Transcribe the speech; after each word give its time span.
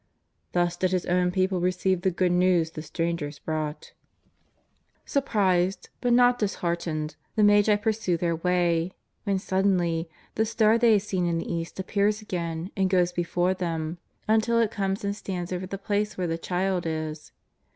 Thus 0.53 0.75
did 0.77 0.89
His 0.93 1.05
own 1.05 1.29
people 1.29 1.61
receive 1.61 2.01
the 2.01 2.09
good 2.09 2.31
news 2.31 2.71
the 2.71 2.81
strangers 2.81 3.37
brought. 3.37 3.93
Surprised, 5.05 5.89
but 6.01 6.11
not 6.11 6.39
disheartened, 6.39 7.15
the 7.35 7.43
^^fagi 7.43 7.79
pursue 7.79 8.17
their 8.17 8.35
way, 8.35 8.93
when, 9.25 9.37
suddenly, 9.37 10.09
the 10.33 10.43
star 10.47 10.79
they 10.79 10.93
had 10.93 11.03
seen 11.03 11.27
in 11.27 11.37
the 11.37 11.53
East 11.53 11.79
appears 11.79 12.19
again 12.19 12.71
and 12.75 12.89
goes 12.89 13.11
before 13.11 13.53
them 13.53 13.99
until 14.27 14.57
it 14.57 14.71
comes 14.71 15.03
JESTJS 15.03 15.03
OF 15.03 15.03
NAZAEETH. 15.03 15.03
81 15.03 15.09
and 15.09 15.17
stands 15.47 15.53
over 15.53 15.67
the 15.67 15.77
place 15.77 16.17
where 16.17 16.25
the 16.27 16.37
Child 16.39 16.87
is. 16.87 17.31